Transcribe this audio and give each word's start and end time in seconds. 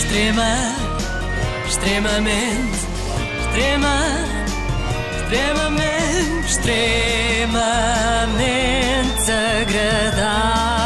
Extrema, 0.00 0.56
extremamente, 1.66 2.78
extrema, 3.44 3.98
extremamente, 5.12 6.46
extremamente 6.46 9.30
agradável. 9.60 10.79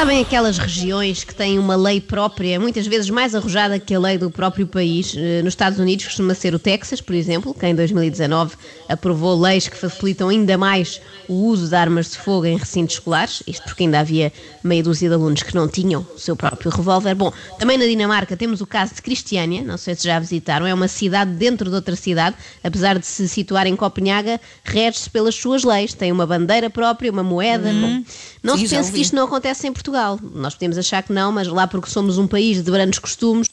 Sabem 0.00 0.22
aquelas 0.22 0.56
regiões 0.56 1.24
que 1.24 1.34
têm 1.34 1.58
uma 1.58 1.76
lei 1.76 2.00
própria, 2.00 2.58
muitas 2.58 2.86
vezes 2.86 3.10
mais 3.10 3.34
arrojada 3.34 3.78
que 3.78 3.94
a 3.94 4.00
lei 4.00 4.16
do 4.16 4.30
próprio 4.30 4.66
país? 4.66 5.14
Eh, 5.14 5.42
Nos 5.42 5.52
Estados 5.52 5.78
Unidos 5.78 6.06
costuma 6.06 6.32
ser 6.32 6.54
o 6.54 6.58
Texas, 6.58 7.02
por 7.02 7.14
exemplo, 7.14 7.52
que 7.52 7.66
em 7.66 7.74
2019 7.74 8.56
aprovou 8.88 9.38
leis 9.38 9.68
que 9.68 9.76
facilitam 9.76 10.30
ainda 10.30 10.56
mais 10.56 11.02
o 11.28 11.34
uso 11.34 11.68
de 11.68 11.74
armas 11.76 12.12
de 12.12 12.16
fogo 12.16 12.46
em 12.46 12.56
recintos 12.56 12.94
escolares, 12.94 13.42
isto 13.46 13.62
porque 13.64 13.82
ainda 13.82 14.00
havia 14.00 14.32
meia 14.64 14.82
dúzia 14.82 15.06
de 15.06 15.14
alunos 15.14 15.42
que 15.42 15.54
não 15.54 15.68
tinham 15.68 16.06
o 16.16 16.18
seu 16.18 16.34
próprio 16.34 16.70
revólver. 16.70 17.14
Bom, 17.14 17.30
também 17.58 17.76
na 17.76 17.84
Dinamarca 17.84 18.34
temos 18.38 18.62
o 18.62 18.66
caso 18.66 18.94
de 18.94 19.02
Cristiânia, 19.02 19.62
não 19.62 19.76
sei 19.76 19.94
se 19.94 20.04
já 20.04 20.18
visitaram, 20.18 20.66
é 20.66 20.72
uma 20.72 20.88
cidade 20.88 21.32
dentro 21.32 21.68
de 21.68 21.76
outra 21.76 21.94
cidade, 21.94 22.36
apesar 22.64 22.98
de 22.98 23.04
se 23.04 23.28
situar 23.28 23.66
em 23.66 23.76
Copenhaga, 23.76 24.40
rege-se 24.64 25.10
pelas 25.10 25.34
suas 25.34 25.62
leis, 25.62 25.92
tem 25.92 26.10
uma 26.10 26.26
bandeira 26.26 26.70
própria, 26.70 27.12
uma 27.12 27.22
moeda. 27.22 27.70
Bom, 27.70 28.02
não 28.42 28.56
Sim, 28.56 28.66
se 28.66 28.74
pense 28.74 28.92
que 28.92 29.00
isto 29.02 29.14
não 29.14 29.24
acontece 29.24 29.68
em 29.68 29.72
Portugal. 29.72 29.89
Nós 30.34 30.54
podemos 30.54 30.78
achar 30.78 31.02
que 31.02 31.12
não, 31.12 31.32
mas 31.32 31.48
lá 31.48 31.66
porque 31.66 31.90
somos 31.90 32.18
um 32.18 32.26
país 32.26 32.62
de 32.62 32.70
grandes 32.70 32.98
costumes, 32.98 33.48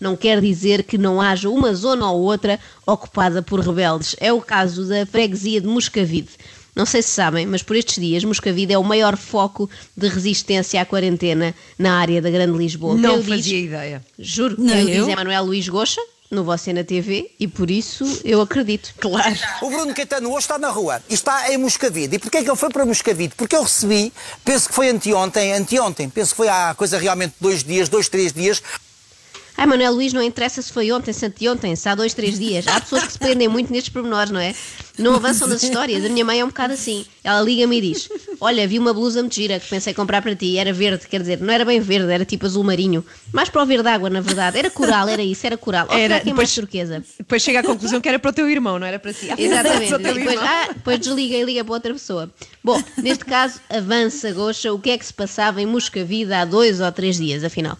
não 0.00 0.16
quer 0.16 0.40
dizer 0.40 0.82
que 0.82 0.96
não 0.98 1.20
haja 1.20 1.48
uma 1.48 1.74
zona 1.74 2.10
ou 2.10 2.22
outra 2.22 2.58
ocupada 2.86 3.42
por 3.42 3.60
rebeldes. 3.60 4.16
É 4.18 4.32
o 4.32 4.40
caso 4.40 4.86
da 4.86 5.04
freguesia 5.06 5.60
de 5.60 5.66
Moscavide. 5.66 6.30
Não 6.74 6.86
sei 6.86 7.02
se 7.02 7.10
sabem, 7.10 7.44
mas 7.44 7.62
por 7.62 7.76
estes 7.76 8.02
dias 8.02 8.24
Moscavide 8.24 8.72
é 8.72 8.78
o 8.78 8.82
maior 8.84 9.16
foco 9.16 9.68
de 9.94 10.08
resistência 10.08 10.80
à 10.80 10.86
quarentena 10.86 11.54
na 11.78 11.98
área 11.98 12.22
da 12.22 12.30
Grande 12.30 12.56
Lisboa. 12.56 12.94
Não 12.96 13.18
o 13.18 13.22
fazia 13.22 13.36
diz, 13.42 13.66
ideia. 13.66 14.02
juro, 14.18 14.56
Nem 14.58 14.86
quem 14.86 14.94
o 14.94 14.96
eu. 14.98 15.04
diz 15.04 15.12
é 15.12 15.16
Manuel 15.16 15.44
Luís 15.44 15.68
Goxa, 15.68 16.00
no 16.32 16.42
Você 16.42 16.72
na 16.72 16.82
TV, 16.82 17.30
e 17.38 17.46
por 17.46 17.70
isso 17.70 18.20
eu 18.24 18.40
acredito. 18.40 18.94
Claro. 18.98 19.36
O 19.60 19.68
Bruno 19.68 19.94
Caetano 19.94 20.30
hoje 20.30 20.40
está 20.40 20.58
na 20.58 20.70
rua 20.70 21.02
e 21.08 21.14
está 21.14 21.52
em 21.52 21.58
Moscavide. 21.58 22.16
E 22.16 22.18
porquê 22.18 22.38
é 22.38 22.42
que 22.42 22.48
ele 22.48 22.56
foi 22.56 22.70
para 22.70 22.86
Moscavide? 22.86 23.34
Porque 23.36 23.54
eu 23.54 23.62
recebi, 23.62 24.12
penso 24.42 24.68
que 24.68 24.74
foi 24.74 24.88
anteontem, 24.88 25.52
anteontem, 25.52 26.08
penso 26.08 26.30
que 26.30 26.36
foi 26.38 26.48
há 26.48 26.74
coisa 26.74 26.98
realmente 26.98 27.34
dois 27.38 27.62
dias, 27.62 27.88
dois, 27.88 28.08
três 28.08 28.32
dias, 28.32 28.62
Ai, 29.54 29.66
Manuel 29.66 29.92
Luís, 29.92 30.12
não 30.14 30.22
interessa 30.22 30.62
se 30.62 30.72
foi 30.72 30.90
ontem, 30.90 31.12
se 31.12 31.26
anteontem, 31.26 31.76
se 31.76 31.88
há 31.88 31.94
dois, 31.94 32.14
três 32.14 32.38
dias. 32.38 32.66
Há 32.66 32.80
pessoas 32.80 33.04
que 33.04 33.12
se 33.12 33.18
prendem 33.18 33.48
muito 33.48 33.70
nestes 33.70 33.92
pormenores, 33.92 34.30
não 34.30 34.40
é? 34.40 34.54
Não 34.98 35.14
avançam 35.14 35.48
nas 35.48 35.62
histórias. 35.62 36.04
A 36.04 36.08
minha 36.08 36.24
mãe 36.24 36.40
é 36.40 36.44
um 36.44 36.48
bocado 36.48 36.74
assim. 36.74 37.04
Ela 37.24 37.40
liga-me 37.40 37.78
e 37.78 37.80
diz: 37.80 38.08
Olha, 38.40 38.66
vi 38.68 38.78
uma 38.78 38.92
blusa 38.92 39.20
muito 39.22 39.34
gira 39.34 39.58
que 39.58 39.66
pensei 39.68 39.94
comprar 39.94 40.20
para 40.20 40.34
ti. 40.36 40.58
Era 40.58 40.72
verde, 40.72 41.08
quer 41.08 41.20
dizer, 41.20 41.40
não 41.40 41.52
era 41.52 41.64
bem 41.64 41.80
verde, 41.80 42.12
era 42.12 42.24
tipo 42.24 42.44
azul 42.44 42.62
marinho. 42.62 43.04
Mais 43.32 43.48
para 43.48 43.62
o 43.62 43.66
verde 43.66 43.88
água, 43.88 44.10
na 44.10 44.20
verdade. 44.20 44.58
Era 44.58 44.70
coral, 44.70 45.08
era 45.08 45.22
isso, 45.22 45.46
era 45.46 45.56
coral. 45.56 45.86
Ou 45.90 45.96
Era, 45.96 46.20
que 46.20 46.30
é 46.30 46.34
mais 46.34 46.54
turquesa? 46.54 47.02
Depois 47.18 47.40
chega 47.42 47.60
à 47.60 47.62
conclusão 47.62 48.00
que 48.00 48.08
era 48.08 48.18
para 48.18 48.30
o 48.30 48.34
teu 48.34 48.48
irmão, 48.50 48.78
não 48.78 48.86
era 48.86 48.98
para 48.98 49.12
si. 49.12 49.28
Exatamente. 49.36 49.96
Depois, 49.96 50.16
irmão. 50.16 50.44
ah, 50.44 50.68
depois 50.74 50.98
desliga 51.00 51.36
e 51.36 51.42
liga 51.44 51.64
para 51.64 51.74
outra 51.74 51.92
pessoa. 51.92 52.30
Bom, 52.62 52.82
neste 52.98 53.24
caso, 53.24 53.60
avança, 53.70 54.30
Goxa, 54.32 54.72
o 54.72 54.78
que 54.78 54.90
é 54.90 54.98
que 54.98 55.06
se 55.06 55.14
passava 55.14 55.62
em 55.62 55.66
Moscavide 55.66 56.32
há 56.34 56.44
dois 56.44 56.80
ou 56.80 56.92
três 56.92 57.16
dias, 57.16 57.42
afinal? 57.44 57.78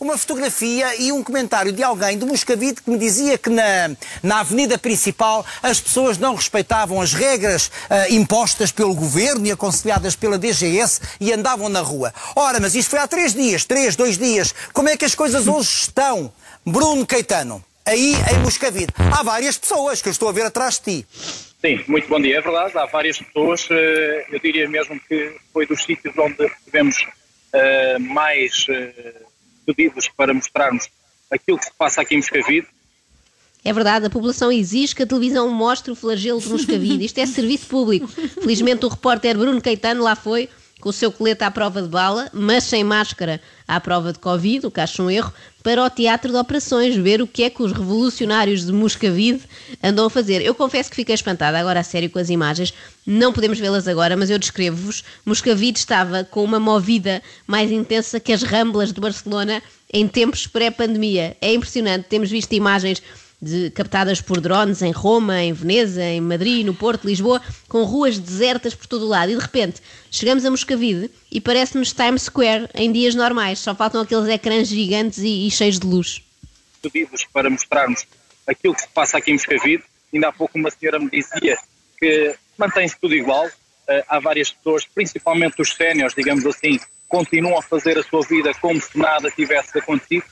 Uma 0.00 0.16
fotografia 0.18 0.94
e 0.96 1.12
um 1.12 1.22
comentário 1.22 1.72
de 1.72 1.82
alguém 1.82 2.18
de 2.18 2.24
Moscavide 2.24 2.82
que 2.82 2.90
me 2.90 2.98
dizia 2.98 3.36
que 3.38 3.50
na, 3.50 3.90
na 4.22 4.40
avenida 4.40 4.76
principal 4.78 5.44
as 5.62 5.80
pessoas 5.80 6.18
não 6.18 6.34
respeitavam 6.34 7.00
as 7.00 7.12
regras 7.12 7.70
ah, 7.88 8.08
impostas 8.10 8.72
pelo 8.72 8.94
governo 8.94 9.46
e 9.46 9.52
aconselhadas 9.52 10.16
pela 10.16 10.38
DGS 10.38 11.00
e 11.20 11.32
andavam 11.32 11.68
na 11.68 11.80
rua. 11.80 12.12
Ora, 12.34 12.58
mas 12.60 12.74
isto 12.74 12.90
foi 12.90 12.98
há 12.98 13.06
três 13.08 13.34
dias, 13.34 13.64
três, 13.64 13.96
dois 13.96 14.18
dias. 14.18 14.54
Como 14.72 14.88
é 14.88 14.96
que 14.96 15.04
as 15.04 15.14
coisas 15.14 15.46
hoje 15.46 15.68
estão? 15.68 16.32
Bruno 16.66 17.06
Caetano, 17.06 17.62
aí 17.84 18.14
em 18.34 18.38
Moscavide. 18.38 18.92
Há 18.96 19.22
várias 19.22 19.58
pessoas 19.58 20.00
que 20.00 20.08
eu 20.08 20.12
estou 20.12 20.28
a 20.28 20.32
ver 20.32 20.46
atrás 20.46 20.74
de 20.78 21.02
ti. 21.02 21.06
Sim, 21.60 21.82
muito 21.88 22.08
bom 22.08 22.20
dia. 22.20 22.38
É 22.38 22.40
verdade, 22.40 22.76
há 22.76 22.86
várias 22.86 23.18
pessoas. 23.18 23.66
eh, 23.70 24.26
Eu 24.30 24.38
diria 24.40 24.68
mesmo 24.68 24.98
que 25.08 25.36
foi 25.52 25.66
dos 25.66 25.82
sítios 25.82 26.14
onde 26.18 26.36
tivemos 26.64 26.96
eh, 27.52 27.98
mais 28.00 28.66
eh, 29.66 29.72
pedidos 29.72 30.08
para 30.08 30.32
mostrarmos 30.34 30.88
aquilo 31.30 31.58
que 31.58 31.64
se 31.64 31.72
passa 31.72 32.00
aqui 32.00 32.14
em 32.14 32.18
Moscavide. 32.18 32.66
É 33.64 33.72
verdade, 33.72 34.06
a 34.06 34.10
população 34.10 34.52
exige 34.52 34.94
que 34.94 35.02
a 35.02 35.06
televisão 35.06 35.48
mostre 35.48 35.90
o 35.90 35.96
flagelo 35.96 36.40
de 36.40 36.48
Moscavide. 36.48 37.04
Isto 37.04 37.18
é 37.18 37.26
serviço 37.26 37.66
público. 37.66 38.06
Felizmente 38.06 38.84
o 38.84 38.88
repórter 38.88 39.38
Bruno 39.38 39.60
Caetano 39.60 40.02
lá 40.02 40.14
foi, 40.14 40.50
com 40.80 40.90
o 40.90 40.92
seu 40.92 41.10
colete 41.10 41.44
à 41.44 41.50
prova 41.50 41.80
de 41.80 41.88
bala, 41.88 42.28
mas 42.32 42.64
sem 42.64 42.84
máscara 42.84 43.40
à 43.66 43.80
prova 43.80 44.12
de 44.12 44.18
Covid, 44.18 44.66
o 44.66 44.70
que 44.70 44.80
acho 44.80 45.02
um 45.02 45.10
erro, 45.10 45.32
para 45.62 45.82
o 45.82 45.88
teatro 45.88 46.30
de 46.30 46.36
operações, 46.36 46.94
ver 46.94 47.22
o 47.22 47.26
que 47.26 47.42
é 47.42 47.50
que 47.50 47.62
os 47.62 47.72
revolucionários 47.72 48.66
de 48.66 48.72
Moscavide 48.72 49.42
andam 49.82 50.06
a 50.06 50.10
fazer. 50.10 50.42
Eu 50.42 50.54
confesso 50.54 50.90
que 50.90 50.96
fiquei 50.96 51.14
espantada, 51.14 51.58
agora 51.58 51.80
a 51.80 51.82
sério 51.82 52.10
com 52.10 52.18
as 52.18 52.28
imagens. 52.28 52.74
Não 53.06 53.32
podemos 53.32 53.58
vê-las 53.58 53.88
agora, 53.88 54.16
mas 54.16 54.28
eu 54.28 54.38
descrevo-vos. 54.38 55.02
Moscavide 55.24 55.78
estava 55.78 56.22
com 56.24 56.44
uma 56.44 56.60
movida 56.60 57.22
mais 57.46 57.70
intensa 57.72 58.20
que 58.20 58.32
as 58.32 58.42
ramblas 58.42 58.92
de 58.92 59.00
Barcelona 59.00 59.62
em 59.92 60.06
tempos 60.06 60.46
pré-pandemia. 60.46 61.36
É 61.40 61.54
impressionante, 61.54 62.06
temos 62.08 62.30
visto 62.30 62.52
imagens 62.52 63.02
de- 63.44 63.70
captadas 63.70 64.20
por 64.20 64.40
drones 64.40 64.82
em 64.82 64.90
Roma, 64.90 65.42
em 65.42 65.52
Veneza, 65.52 66.02
em 66.02 66.20
Madrid, 66.20 66.64
no 66.64 66.74
Porto, 66.74 67.06
Lisboa, 67.06 67.40
com 67.68 67.84
ruas 67.84 68.18
desertas 68.18 68.74
por 68.74 68.86
todo 68.86 69.04
o 69.04 69.08
lado. 69.08 69.30
E 69.30 69.36
de 69.36 69.40
repente 69.42 69.80
chegamos 70.10 70.44
a 70.44 70.50
Moscavide 70.50 71.10
e 71.30 71.40
parece-nos 71.40 71.92
Times 71.92 72.22
Square 72.22 72.68
em 72.74 72.90
dias 72.90 73.14
normais. 73.14 73.58
Só 73.58 73.74
faltam 73.74 74.00
aqueles 74.00 74.28
ecrãs 74.28 74.68
gigantes 74.68 75.18
e, 75.18 75.46
e 75.46 75.50
cheios 75.50 75.78
de 75.78 75.86
luz. 75.86 76.22
pedidos 76.82 77.24
para 77.32 77.48
mostrarmos 77.50 78.06
aquilo 78.46 78.74
que 78.74 78.82
se 78.82 78.88
passa 78.88 79.18
aqui 79.18 79.30
em 79.30 79.34
Moscavide. 79.34 79.82
Ainda 80.12 80.28
há 80.28 80.32
pouco 80.32 80.58
uma 80.58 80.70
senhora 80.70 80.98
me 80.98 81.10
dizia 81.10 81.58
que 81.98 82.34
mantém-se 82.58 82.96
tudo 83.00 83.14
igual. 83.14 83.48
Eh, 83.88 84.04
há 84.08 84.18
várias 84.20 84.50
pessoas, 84.50 84.84
principalmente 84.86 85.60
os 85.60 85.74
séniores, 85.74 86.14
digamos 86.14 86.46
assim, 86.46 86.78
continuam 87.08 87.58
a 87.58 87.62
fazer 87.62 87.98
a 87.98 88.02
sua 88.02 88.22
vida 88.22 88.52
como 88.60 88.80
se 88.80 88.96
nada 88.98 89.30
tivesse 89.30 89.78
acontecido. 89.78 90.24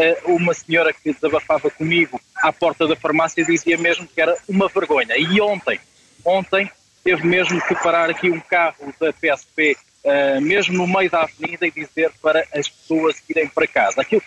Eh, 0.00 0.16
uma 0.26 0.54
senhora 0.54 0.92
que 0.92 1.12
desabafava 1.12 1.68
comigo 1.68 2.20
à 2.36 2.52
porta 2.52 2.86
da 2.86 2.94
farmácia 2.94 3.44
dizia 3.44 3.76
mesmo 3.76 4.06
que 4.06 4.20
era 4.20 4.36
uma 4.48 4.68
vergonha. 4.68 5.16
E 5.18 5.40
ontem, 5.40 5.80
ontem, 6.24 6.70
teve 7.02 7.26
mesmo 7.26 7.60
que 7.66 7.74
parar 7.74 8.08
aqui 8.08 8.30
um 8.30 8.38
carro 8.38 8.94
da 9.00 9.12
PSP, 9.12 9.76
eh, 10.04 10.38
mesmo 10.38 10.76
no 10.76 10.86
meio 10.86 11.10
da 11.10 11.22
avenida, 11.22 11.66
e 11.66 11.72
dizer 11.72 12.12
para 12.22 12.46
as 12.54 12.68
pessoas 12.68 13.16
irem 13.28 13.48
para 13.48 13.66
casa. 13.66 14.00
Aquilo 14.00 14.22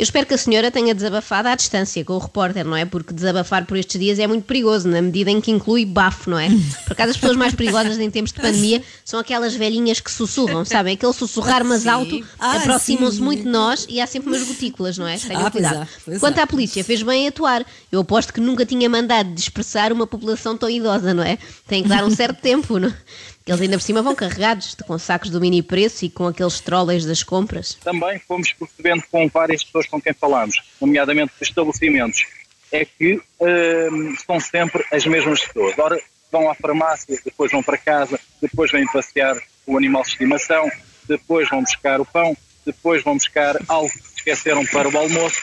Eu 0.00 0.04
espero 0.04 0.24
que 0.26 0.32
a 0.32 0.38
senhora 0.38 0.70
tenha 0.70 0.94
desabafado 0.94 1.48
à 1.48 1.54
distância 1.54 2.02
com 2.06 2.14
o 2.14 2.18
repórter, 2.18 2.64
não 2.64 2.74
é? 2.74 2.86
Porque 2.86 3.12
desabafar 3.12 3.66
por 3.66 3.76
estes 3.76 4.00
dias 4.00 4.18
é 4.18 4.26
muito 4.26 4.44
perigoso, 4.44 4.88
na 4.88 5.02
medida 5.02 5.30
em 5.30 5.42
que 5.42 5.50
inclui 5.50 5.84
bafo, 5.84 6.30
não 6.30 6.38
é? 6.38 6.48
Por 6.86 6.92
acaso 6.94 7.10
as 7.10 7.16
pessoas 7.18 7.36
mais 7.36 7.54
perigosas 7.54 7.98
em 7.98 8.10
tempos 8.10 8.32
de 8.32 8.40
pandemia 8.40 8.82
são 9.04 9.20
aquelas 9.20 9.54
velhinhas 9.54 10.00
que 10.00 10.10
sussurram, 10.10 10.64
sabem? 10.64 10.94
Aquele 10.94 11.12
sussurrar 11.12 11.62
mas 11.66 11.86
alto, 11.86 12.18
Ah, 12.38 12.56
aproximam-se 12.56 13.20
muito 13.20 13.42
de 13.42 13.50
nós 13.50 13.86
e 13.90 14.00
há 14.00 14.06
sempre 14.06 14.30
umas 14.30 14.42
gotículas, 14.42 14.96
não 14.96 15.06
é? 15.06 15.18
Tenham 15.18 15.44
Ah, 15.46 15.50
pois 15.50 15.52
cuidado. 15.66 15.82
há, 15.82 15.88
pois 16.02 16.18
Quanto 16.18 16.38
à 16.38 16.46
polícia, 16.46 16.82
fez 16.82 17.02
bem 17.02 17.24
em 17.24 17.28
atuar. 17.28 17.66
Eu 17.92 18.00
aposto 18.00 18.32
que 18.32 18.40
nunca 18.40 18.64
tinha 18.64 18.88
mandado 18.88 19.34
dispersar 19.34 19.92
uma 19.92 20.06
população 20.06 20.56
tão 20.56 20.70
idosa, 20.70 21.12
não 21.12 21.22
é? 21.22 21.36
Tem 21.68 21.82
que 21.82 21.90
dar 21.90 22.04
um 22.04 22.10
certo 22.10 22.40
tempo, 22.40 22.78
não? 22.78 22.90
Eles 23.50 23.62
ainda 23.62 23.78
por 23.78 23.82
cima 23.82 24.00
vão 24.00 24.14
carregados, 24.14 24.76
com 24.86 24.96
sacos 24.96 25.28
do 25.28 25.40
mini 25.40 25.60
preço 25.60 26.04
e 26.04 26.08
com 26.08 26.28
aqueles 26.28 26.60
trolleys 26.60 27.04
das 27.04 27.24
compras. 27.24 27.76
também 27.82 28.16
fomos 28.20 28.52
percebendo 28.52 29.02
com 29.10 29.26
várias 29.26 29.64
pessoas 29.64 29.88
com 29.88 30.00
quem 30.00 30.12
falámos, 30.12 30.62
nomeadamente 30.80 31.32
de 31.36 31.42
estabelecimentos, 31.48 32.26
é 32.70 32.84
que 32.84 33.20
hum, 33.40 34.14
são 34.24 34.38
sempre 34.38 34.84
as 34.92 35.04
mesmas 35.04 35.44
pessoas. 35.44 35.76
Ora, 35.76 36.00
vão 36.30 36.48
à 36.48 36.54
farmácia, 36.54 37.20
depois 37.24 37.50
vão 37.50 37.60
para 37.60 37.76
casa, 37.76 38.20
depois 38.40 38.70
vêm 38.70 38.86
passear 38.86 39.36
o 39.66 39.76
animal 39.76 40.02
de 40.02 40.10
estimação, 40.10 40.70
depois 41.08 41.48
vão 41.48 41.60
buscar 41.60 42.00
o 42.00 42.04
pão, 42.04 42.36
depois 42.64 43.02
vão 43.02 43.14
buscar 43.14 43.56
algo 43.66 43.90
que 43.90 44.18
esqueceram 44.18 44.64
para 44.66 44.88
o 44.88 44.96
almoço. 44.96 45.40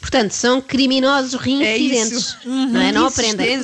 Portanto, 0.00 0.32
são 0.32 0.60
criminosos 0.60 1.34
reincidentes. 1.40 2.36
não 2.44 2.80
é? 2.80 2.90
Não 2.90 3.06
aprendem. 3.06 3.60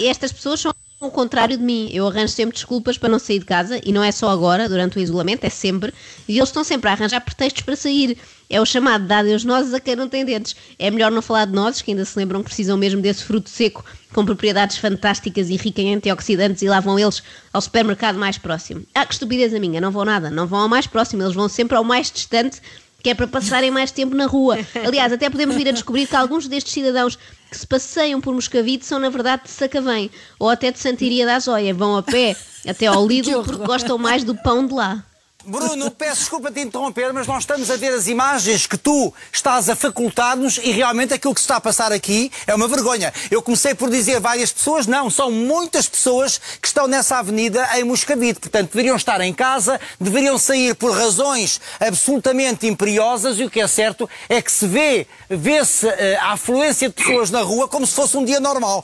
Estas 0.00 0.32
pessoas 0.32 0.60
são 0.60 0.74
o 1.00 1.10
contrário 1.10 1.56
de 1.56 1.62
mim. 1.62 1.88
Eu 1.92 2.06
arranjo 2.06 2.32
sempre 2.32 2.54
desculpas 2.54 2.96
para 2.96 3.08
não 3.08 3.18
sair 3.18 3.38
de 3.38 3.44
casa 3.44 3.80
e 3.84 3.92
não 3.92 4.02
é 4.02 4.12
só 4.12 4.28
agora, 4.28 4.68
durante 4.68 4.98
o 4.98 5.00
isolamento, 5.00 5.44
é 5.44 5.50
sempre. 5.50 5.92
E 6.28 6.38
eles 6.38 6.48
estão 6.48 6.64
sempre 6.64 6.88
a 6.88 6.92
arranjar 6.92 7.20
pretextos 7.20 7.62
para 7.62 7.76
sair. 7.76 8.16
É 8.48 8.60
o 8.60 8.66
chamado 8.66 9.06
dar 9.06 9.20
adeus 9.20 9.44
nozes 9.44 9.72
a 9.74 9.80
quem 9.80 9.96
não 9.96 10.08
tem 10.08 10.24
dentes. 10.24 10.54
É 10.78 10.90
melhor 10.90 11.10
não 11.10 11.22
falar 11.22 11.46
de 11.46 11.52
nozes, 11.52 11.82
que 11.82 11.90
ainda 11.90 12.04
se 12.04 12.18
lembram 12.18 12.40
que 12.40 12.46
precisam 12.46 12.76
mesmo 12.76 13.00
desse 13.00 13.24
fruto 13.24 13.48
seco 13.48 13.84
com 14.12 14.24
propriedades 14.24 14.78
fantásticas 14.78 15.50
e 15.50 15.56
rica 15.56 15.82
em 15.82 15.94
antioxidantes 15.94 16.62
e 16.62 16.68
lá 16.68 16.78
vão 16.78 16.98
eles 16.98 17.22
ao 17.52 17.60
supermercado 17.60 18.16
mais 18.16 18.38
próximo. 18.38 18.84
Ah, 18.94 19.04
que 19.04 19.12
estupidez 19.12 19.52
a 19.52 19.58
minha, 19.58 19.80
não 19.80 19.90
vão 19.90 20.04
nada, 20.04 20.30
não 20.30 20.46
vão 20.46 20.60
ao 20.60 20.68
mais 20.68 20.86
próximo, 20.86 21.22
eles 21.22 21.34
vão 21.34 21.48
sempre 21.48 21.76
ao 21.76 21.82
mais 21.82 22.12
distante 22.12 22.60
que 23.04 23.10
é 23.10 23.14
para 23.14 23.28
passarem 23.28 23.70
mais 23.70 23.90
tempo 23.90 24.16
na 24.16 24.24
rua. 24.24 24.58
Aliás, 24.82 25.12
até 25.12 25.28
podemos 25.28 25.54
vir 25.54 25.68
a 25.68 25.72
descobrir 25.72 26.06
que 26.06 26.16
alguns 26.16 26.48
destes 26.48 26.72
cidadãos 26.72 27.18
que 27.50 27.58
se 27.58 27.66
passeiam 27.66 28.18
por 28.18 28.32
Moscavide 28.32 28.86
são, 28.86 28.98
na 28.98 29.10
verdade, 29.10 29.42
de 29.44 29.50
Sacavém 29.50 30.10
ou 30.38 30.48
até 30.48 30.72
de 30.72 30.78
Santiria 30.78 31.26
da 31.26 31.36
Azóia. 31.36 31.74
Vão 31.74 31.98
a 31.98 32.02
pé 32.02 32.34
até 32.66 32.86
ao 32.86 33.04
Lidl 33.06 33.42
porque 33.44 33.66
gostam 33.66 33.98
mais 33.98 34.24
do 34.24 34.34
pão 34.34 34.66
de 34.66 34.72
lá. 34.72 35.04
Bruno, 35.46 35.90
peço 35.90 36.20
desculpa 36.20 36.50
te 36.50 36.60
interromper, 36.60 37.12
mas 37.12 37.26
nós 37.26 37.42
estamos 37.42 37.70
a 37.70 37.76
ver 37.76 37.92
as 37.92 38.06
imagens 38.06 38.66
que 38.66 38.78
tu 38.78 39.12
estás 39.30 39.68
a 39.68 39.76
facultar-nos 39.76 40.56
e 40.56 40.70
realmente 40.70 41.12
aquilo 41.12 41.34
que 41.34 41.40
se 41.40 41.44
está 41.44 41.56
a 41.56 41.60
passar 41.60 41.92
aqui 41.92 42.32
é 42.46 42.54
uma 42.54 42.66
vergonha. 42.66 43.12
Eu 43.30 43.42
comecei 43.42 43.74
por 43.74 43.90
dizer 43.90 44.20
várias 44.20 44.50
pessoas, 44.50 44.86
não, 44.86 45.10
são 45.10 45.30
muitas 45.30 45.86
pessoas 45.86 46.40
que 46.60 46.66
estão 46.66 46.86
nessa 46.86 47.18
avenida 47.18 47.68
em 47.74 47.84
Moscavide. 47.84 48.40
Portanto, 48.40 48.70
deveriam 48.70 48.96
estar 48.96 49.20
em 49.20 49.34
casa, 49.34 49.78
deveriam 50.00 50.38
sair 50.38 50.74
por 50.74 50.92
razões 50.92 51.60
absolutamente 51.78 52.66
imperiosas 52.66 53.38
e 53.38 53.44
o 53.44 53.50
que 53.50 53.60
é 53.60 53.68
certo 53.68 54.08
é 54.30 54.40
que 54.40 54.50
se 54.50 54.66
vê, 54.66 55.06
vê-se 55.28 55.86
eh, 55.86 56.16
a 56.22 56.32
afluência 56.32 56.88
de 56.88 56.94
pessoas 56.94 57.30
na 57.30 57.42
rua 57.42 57.68
como 57.68 57.86
se 57.86 57.94
fosse 57.94 58.16
um 58.16 58.24
dia 58.24 58.40
normal. 58.40 58.82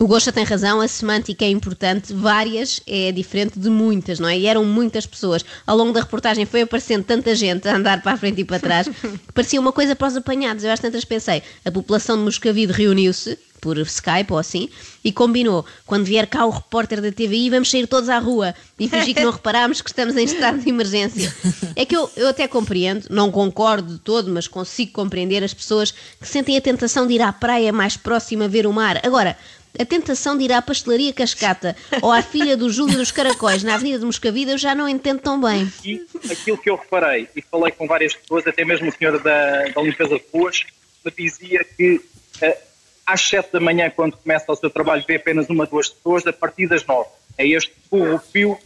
O 0.00 0.06
Gosha 0.06 0.30
tem 0.30 0.44
razão, 0.44 0.80
a 0.80 0.86
semântica 0.86 1.44
é 1.44 1.48
importante, 1.48 2.12
várias 2.12 2.80
é 2.86 3.10
diferente 3.10 3.58
de 3.58 3.68
muitas, 3.68 4.20
não 4.20 4.28
é? 4.28 4.38
E 4.38 4.46
eram 4.46 4.64
muitas 4.64 5.04
pessoas. 5.06 5.44
Ao 5.66 5.76
longo 5.76 5.92
da 5.92 6.00
reportagem 6.00 6.46
foi 6.46 6.62
aparecendo 6.62 7.02
tanta 7.02 7.34
gente 7.34 7.66
a 7.66 7.74
andar 7.74 8.00
para 8.00 8.12
a 8.12 8.16
frente 8.16 8.40
e 8.40 8.44
para 8.44 8.60
trás, 8.60 8.86
que 8.86 9.18
parecia 9.34 9.60
uma 9.60 9.72
coisa 9.72 9.96
para 9.96 10.06
os 10.06 10.16
apanhados. 10.16 10.62
Eu 10.62 10.70
às 10.70 10.78
tantas 10.78 11.04
pensei, 11.04 11.42
a 11.64 11.70
população 11.72 12.16
de 12.16 12.22
Moscavide 12.22 12.72
reuniu-se, 12.72 13.36
por 13.60 13.76
Skype 13.78 14.32
ou 14.32 14.38
assim, 14.38 14.68
e 15.02 15.10
combinou, 15.10 15.66
quando 15.84 16.04
vier 16.04 16.28
cá 16.28 16.46
o 16.46 16.50
repórter 16.50 17.00
da 17.00 17.10
TVI, 17.10 17.50
vamos 17.50 17.68
sair 17.68 17.88
todos 17.88 18.08
à 18.08 18.20
rua 18.20 18.54
e 18.78 18.88
fingir 18.88 19.16
que 19.16 19.24
não 19.24 19.32
reparámos 19.32 19.80
que 19.80 19.90
estamos 19.90 20.16
em 20.16 20.24
estado 20.24 20.60
de 20.60 20.68
emergência. 20.68 21.34
É 21.74 21.84
que 21.84 21.96
eu, 21.96 22.08
eu 22.16 22.28
até 22.28 22.46
compreendo, 22.46 23.06
não 23.10 23.32
concordo 23.32 23.94
de 23.94 23.98
todo, 23.98 24.30
mas 24.30 24.46
consigo 24.46 24.92
compreender 24.92 25.42
as 25.42 25.52
pessoas 25.52 25.90
que 25.90 26.28
sentem 26.28 26.56
a 26.56 26.60
tentação 26.60 27.04
de 27.04 27.14
ir 27.14 27.22
à 27.22 27.32
praia 27.32 27.72
mais 27.72 27.96
próxima 27.96 28.44
a 28.44 28.48
ver 28.48 28.64
o 28.64 28.72
mar. 28.72 29.00
Agora, 29.04 29.36
a 29.78 29.84
tentação 29.84 30.36
de 30.36 30.44
ir 30.44 30.52
à 30.52 30.60
pastelaria 30.60 31.12
Cascata 31.12 31.76
ou 32.02 32.12
à 32.12 32.22
filha 32.22 32.56
do 32.56 32.70
Júlio 32.70 32.96
dos 32.96 33.12
Caracóis 33.12 33.62
na 33.62 33.74
Avenida 33.74 34.00
de 34.00 34.04
Moscavida 34.04 34.52
eu 34.52 34.58
já 34.58 34.74
não 34.74 34.88
entendo 34.88 35.20
tão 35.20 35.40
bem. 35.40 35.70
E 35.84 36.04
aquilo 36.30 36.58
que 36.58 36.68
eu 36.68 36.76
reparei, 36.76 37.28
e 37.34 37.42
falei 37.42 37.72
com 37.72 37.86
várias 37.86 38.14
pessoas, 38.14 38.46
até 38.46 38.64
mesmo 38.64 38.88
o 38.88 38.92
senhor 38.92 39.18
da, 39.20 39.68
da 39.68 39.82
limpeza 39.82 40.16
de 40.16 40.24
ruas, 40.32 40.64
me 41.04 41.12
dizia 41.16 41.64
que 41.64 42.00
eh, 42.40 42.58
às 43.06 43.22
7 43.22 43.52
da 43.52 43.60
manhã, 43.60 43.90
quando 43.90 44.16
começa 44.16 44.50
o 44.52 44.56
seu 44.56 44.68
trabalho, 44.68 45.04
vê 45.06 45.16
apenas 45.16 45.48
uma, 45.48 45.66
duas 45.66 45.88
pessoas, 45.88 46.26
a 46.26 46.32
partir 46.32 46.66
das 46.66 46.84
9. 46.84 47.08
É 47.38 47.46
este 47.46 47.72
corrupio 47.88 48.58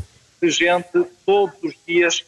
de 0.43 0.51
gente 0.51 1.05
todos 1.25 1.55
os 1.63 1.75
dias 1.87 2.25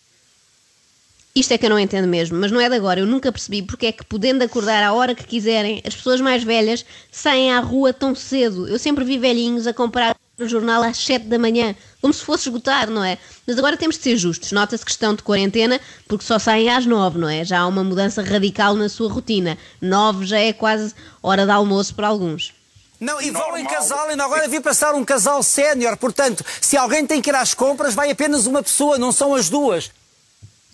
Isto 1.36 1.50
é 1.50 1.58
que 1.58 1.66
eu 1.66 1.70
não 1.70 1.80
entendo 1.80 2.06
mesmo, 2.06 2.38
mas 2.38 2.52
não 2.52 2.60
é 2.60 2.68
de 2.68 2.76
agora. 2.76 3.00
Eu 3.00 3.06
nunca 3.06 3.32
percebi 3.32 3.60
porque 3.60 3.86
é 3.86 3.92
que, 3.92 4.04
podendo 4.04 4.44
acordar 4.44 4.84
à 4.84 4.92
hora 4.92 5.16
que 5.16 5.24
quiserem, 5.24 5.82
as 5.84 5.92
pessoas 5.92 6.20
mais 6.20 6.44
velhas 6.44 6.86
saem 7.10 7.52
à 7.52 7.58
rua 7.58 7.92
tão 7.92 8.14
cedo. 8.14 8.68
Eu 8.68 8.78
sempre 8.78 9.04
vi 9.04 9.18
velhinhos 9.18 9.66
a 9.66 9.74
comprar 9.74 10.14
o 10.38 10.46
jornal 10.46 10.84
às 10.84 10.96
7 10.96 11.26
da 11.26 11.36
manhã, 11.36 11.74
como 12.00 12.14
se 12.14 12.24
fosse 12.24 12.48
esgotar, 12.48 12.88
não 12.88 13.02
é? 13.02 13.18
Mas 13.44 13.58
agora 13.58 13.76
temos 13.76 13.96
de 13.96 14.04
ser 14.04 14.16
justos. 14.16 14.52
Nota-se 14.52 14.84
que 14.84 14.92
estão 14.92 15.12
de 15.12 15.24
quarentena 15.24 15.80
porque 16.06 16.24
só 16.24 16.38
saem 16.38 16.70
às 16.70 16.86
9, 16.86 17.18
não 17.18 17.28
é? 17.28 17.44
Já 17.44 17.58
há 17.58 17.66
uma 17.66 17.82
mudança 17.82 18.22
radical 18.22 18.76
na 18.76 18.88
sua 18.88 19.10
rotina. 19.10 19.58
9 19.80 20.26
já 20.26 20.38
é 20.38 20.52
quase 20.52 20.94
hora 21.20 21.44
de 21.44 21.50
almoço 21.50 21.96
para 21.96 22.06
alguns. 22.06 22.52
Não, 23.00 23.20
e 23.20 23.32
vão 23.32 23.58
em 23.58 23.66
casal, 23.66 24.08
ainda 24.08 24.22
agora 24.22 24.46
vi 24.46 24.60
passar 24.60 24.94
um 24.94 25.04
casal 25.04 25.42
sénior. 25.42 25.96
Portanto, 25.96 26.44
se 26.60 26.76
alguém 26.76 27.04
tem 27.04 27.20
que 27.20 27.28
ir 27.28 27.34
às 27.34 27.54
compras, 27.54 27.92
vai 27.92 28.12
apenas 28.12 28.46
uma 28.46 28.62
pessoa, 28.62 28.98
não 28.98 29.10
são 29.10 29.34
as 29.34 29.48
duas. 29.50 29.90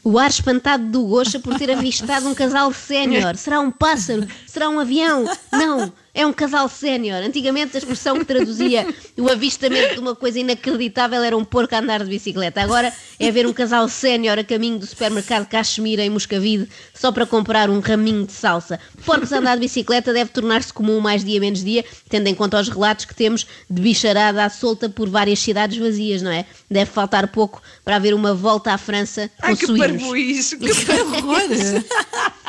O 0.02 0.18
ar 0.18 0.30
espantado 0.30 0.84
do 0.84 1.02
Gosha 1.04 1.38
por 1.38 1.58
ter 1.58 1.70
avistado 1.70 2.28
um 2.28 2.34
casal 2.34 2.72
sénior. 2.72 3.36
Será 3.38 3.60
um 3.60 3.70
pássaro? 3.70 4.26
Será 4.46 4.68
um 4.70 4.80
avião? 4.80 5.24
Não, 5.52 5.92
é 6.14 6.26
um 6.26 6.32
casal 6.32 6.68
sénior. 6.68 7.22
Antigamente 7.22 7.76
a 7.76 7.78
expressão 7.78 8.18
que 8.18 8.24
traduzia 8.24 8.86
o 9.16 9.28
avistamento 9.28 9.94
de 9.94 10.00
uma 10.00 10.14
coisa 10.14 10.40
inacreditável 10.40 11.22
era 11.22 11.36
um 11.36 11.44
porco 11.44 11.74
a 11.74 11.78
andar 11.78 12.02
de 12.02 12.10
bicicleta. 12.10 12.60
Agora 12.60 12.92
é 13.18 13.30
ver 13.30 13.46
um 13.46 13.52
casal 13.52 13.88
sénior 13.88 14.38
a 14.38 14.44
caminho 14.44 14.78
do 14.78 14.86
supermercado 14.86 15.46
Cachemira 15.46 16.02
em 16.04 16.10
Moscavide 16.10 16.68
só 16.94 17.12
para 17.12 17.26
comprar 17.26 17.70
um 17.70 17.80
raminho 17.80 18.26
de 18.26 18.32
salsa. 18.32 18.78
Porcos 19.04 19.32
a 19.32 19.38
andar 19.38 19.54
de 19.54 19.60
bicicleta 19.60 20.12
deve 20.12 20.30
tornar-se 20.30 20.72
comum 20.72 21.00
mais 21.00 21.24
dia 21.24 21.40
menos 21.40 21.62
dia, 21.62 21.84
tendo 22.08 22.26
em 22.26 22.34
conta 22.34 22.60
os 22.60 22.68
relatos 22.68 23.04
que 23.04 23.14
temos 23.14 23.46
de 23.68 23.80
bicharada 23.80 24.44
à 24.44 24.50
solta 24.50 24.88
por 24.88 25.08
várias 25.08 25.38
cidades 25.38 25.78
vazias, 25.78 26.22
não 26.22 26.30
é? 26.30 26.44
Deve 26.70 26.90
faltar 26.90 27.28
pouco 27.28 27.62
para 27.84 27.96
haver 27.96 28.14
uma 28.14 28.34
volta 28.34 28.72
à 28.72 28.78
França 28.78 29.30
com 29.40 29.46
Ai, 29.46 29.56
que 29.56 29.66
suínos. 29.66 29.86
parvo 29.86 30.16
isso, 30.16 30.58
que 30.58 30.70
horror! 30.70 31.40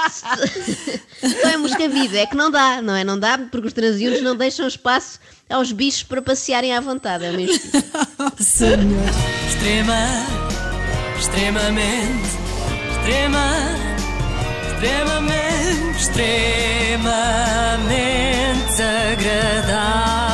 Só 1.42 1.50
em 1.50 1.58
Moscavide 1.58 2.18
é 2.18 2.26
que 2.26 2.36
não 2.36 2.50
dá, 2.50 2.82
não 2.82 2.96
é? 2.96 3.04
Não 3.04 3.20
dá 3.20 3.38
porque 3.38 3.68
os 3.68 3.74
transeuntes 3.74 4.22
não 4.22 4.36
deixam 4.36 4.68
espaço 4.68 5.20
aos 5.50 5.72
bichos 5.72 6.04
para 6.04 6.22
passearem 6.22 6.74
à 6.74 6.80
vontade. 6.80 7.26
É 7.26 7.32
mesmo. 7.32 7.56
Extrema, 9.48 9.96
extremamente, 11.20 12.30
extrema, 12.98 13.48
extremamente, 14.74 16.00
extremamente 16.00 17.02
agradável. 18.82 20.31